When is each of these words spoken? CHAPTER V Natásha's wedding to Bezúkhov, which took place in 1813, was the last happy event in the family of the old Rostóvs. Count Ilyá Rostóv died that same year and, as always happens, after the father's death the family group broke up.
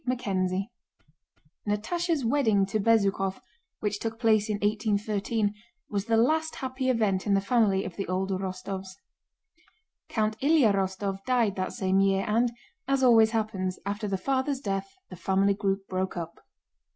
CHAPTER 0.09 0.47
V 0.49 0.67
Natásha's 1.69 2.25
wedding 2.25 2.65
to 2.65 2.79
Bezúkhov, 2.79 3.39
which 3.81 3.99
took 3.99 4.17
place 4.19 4.49
in 4.49 4.55
1813, 4.55 5.53
was 5.91 6.05
the 6.05 6.17
last 6.17 6.55
happy 6.55 6.89
event 6.89 7.27
in 7.27 7.35
the 7.35 7.39
family 7.39 7.85
of 7.85 7.97
the 7.97 8.07
old 8.07 8.31
Rostóvs. 8.31 8.87
Count 10.09 10.39
Ilyá 10.39 10.73
Rostóv 10.73 11.23
died 11.25 11.55
that 11.57 11.73
same 11.73 11.99
year 11.99 12.25
and, 12.27 12.51
as 12.87 13.03
always 13.03 13.29
happens, 13.29 13.77
after 13.85 14.07
the 14.07 14.17
father's 14.17 14.59
death 14.59 14.91
the 15.11 15.15
family 15.15 15.53
group 15.53 15.87
broke 15.87 16.17
up. 16.17 16.39